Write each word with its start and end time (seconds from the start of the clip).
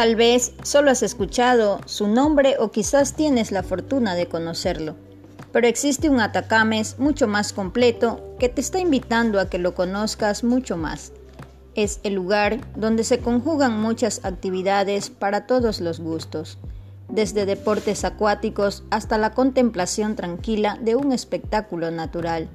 Tal 0.00 0.16
vez 0.16 0.54
solo 0.62 0.90
has 0.90 1.02
escuchado 1.02 1.78
su 1.84 2.08
nombre 2.08 2.56
o 2.58 2.70
quizás 2.70 3.12
tienes 3.12 3.52
la 3.52 3.62
fortuna 3.62 4.14
de 4.14 4.28
conocerlo, 4.28 4.96
pero 5.52 5.66
existe 5.66 6.08
un 6.08 6.22
Atacames 6.22 6.98
mucho 6.98 7.28
más 7.28 7.52
completo 7.52 8.34
que 8.38 8.48
te 8.48 8.62
está 8.62 8.78
invitando 8.78 9.38
a 9.38 9.50
que 9.50 9.58
lo 9.58 9.74
conozcas 9.74 10.42
mucho 10.42 10.78
más. 10.78 11.12
Es 11.74 12.00
el 12.02 12.14
lugar 12.14 12.60
donde 12.76 13.04
se 13.04 13.18
conjugan 13.18 13.78
muchas 13.78 14.24
actividades 14.24 15.10
para 15.10 15.46
todos 15.46 15.82
los 15.82 16.00
gustos, 16.00 16.56
desde 17.10 17.44
deportes 17.44 18.02
acuáticos 18.06 18.84
hasta 18.88 19.18
la 19.18 19.32
contemplación 19.32 20.16
tranquila 20.16 20.78
de 20.80 20.96
un 20.96 21.12
espectáculo 21.12 21.90
natural. 21.90 22.48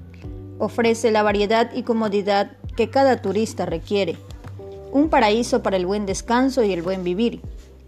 Ofrece 0.58 1.12
la 1.12 1.22
variedad 1.22 1.70
y 1.76 1.84
comodidad 1.84 2.54
que 2.76 2.90
cada 2.90 3.22
turista 3.22 3.68
requiere 3.68 4.18
un 4.96 5.10
paraíso 5.10 5.62
para 5.62 5.76
el 5.76 5.86
buen 5.86 6.06
descanso 6.06 6.64
y 6.64 6.72
el 6.72 6.82
buen 6.82 7.04
vivir. 7.04 7.42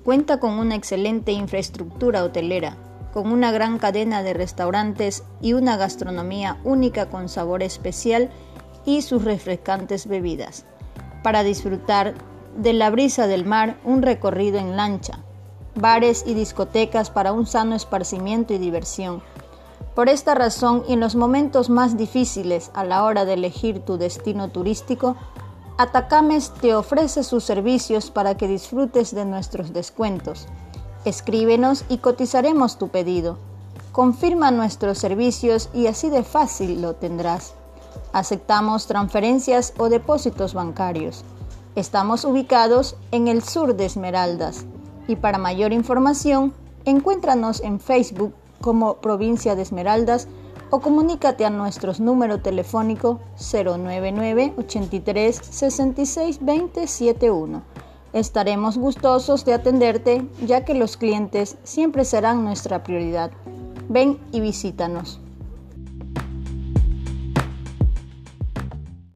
Cuenta 0.03 0.41
con 0.41 0.59
una 0.59 0.75
excelente 0.75 1.31
infraestructura 1.31 2.21
hotelera, 2.21 2.75
con 3.13 3.31
una 3.31 3.53
gran 3.53 3.79
cadena 3.79 4.23
de 4.23 4.33
restaurantes 4.33 5.23
y 5.39 5.53
una 5.53 5.77
gastronomía 5.77 6.59
única 6.65 7.09
con 7.09 7.29
sabor 7.29 7.63
especial 7.63 8.29
y 8.83 9.03
sus 9.03 9.23
refrescantes 9.23 10.05
bebidas. 10.05 10.65
Para 11.23 11.43
disfrutar 11.43 12.13
de 12.57 12.73
la 12.73 12.89
brisa 12.89 13.25
del 13.25 13.45
mar, 13.45 13.77
un 13.85 14.01
recorrido 14.01 14.59
en 14.59 14.75
lancha, 14.75 15.19
bares 15.75 16.25
y 16.27 16.33
discotecas 16.33 17.09
para 17.09 17.31
un 17.31 17.45
sano 17.45 17.73
esparcimiento 17.73 18.53
y 18.53 18.57
diversión. 18.57 19.23
Por 19.95 20.09
esta 20.09 20.35
razón 20.35 20.83
y 20.89 20.93
en 20.93 20.99
los 20.99 21.15
momentos 21.15 21.69
más 21.69 21.95
difíciles 21.95 22.69
a 22.73 22.83
la 22.83 23.05
hora 23.05 23.23
de 23.23 23.35
elegir 23.35 23.79
tu 23.79 23.97
destino 23.97 24.49
turístico, 24.49 25.15
Atacames 25.79 26.51
te 26.59 26.73
ofrece 26.73 27.23
sus 27.23 27.43
servicios 27.43 28.09
para 28.09 28.35
que 28.35 28.47
disfrutes 28.47 29.13
de 29.13 29.25
nuestros 29.25 29.73
descuentos. 29.73 30.47
Escríbenos 31.05 31.85
y 31.87 31.99
cotizaremos 31.99 32.79
tu 32.79 32.87
pedido. 32.87 33.37
Confirma 33.91 34.49
nuestros 34.49 34.97
servicios 34.97 35.69
y 35.75 35.85
así 35.85 36.09
de 36.09 36.23
fácil 36.23 36.81
lo 36.81 36.95
tendrás. 36.95 37.53
Aceptamos 38.11 38.87
transferencias 38.87 39.75
o 39.77 39.89
depósitos 39.89 40.55
bancarios. 40.55 41.23
Estamos 41.75 42.25
ubicados 42.25 42.95
en 43.11 43.27
el 43.27 43.43
sur 43.43 43.75
de 43.75 43.85
Esmeraldas 43.85 44.65
y 45.07 45.15
para 45.15 45.37
mayor 45.37 45.73
información 45.73 46.55
encuéntranos 46.85 47.61
en 47.61 47.79
Facebook 47.79 48.33
como 48.61 48.95
Provincia 48.95 49.55
de 49.55 49.61
Esmeraldas 49.61 50.27
o 50.69 50.79
comunícate 50.79 51.45
a 51.45 51.49
nuestros 51.49 51.99
número 51.99 52.39
telefónico 52.39 53.19
099 53.37 54.53
83 54.57 55.35
66 55.35 56.39
20 56.41 56.87
71. 56.87 57.61
Estaremos 58.13 58.77
gustosos 58.77 59.45
de 59.45 59.53
atenderte 59.53 60.25
ya 60.45 60.65
que 60.65 60.73
los 60.73 60.97
clientes 60.97 61.57
siempre 61.63 62.05
serán 62.05 62.43
nuestra 62.43 62.83
prioridad. 62.83 63.31
Ven 63.89 64.19
y 64.31 64.39
visítanos. 64.39 65.21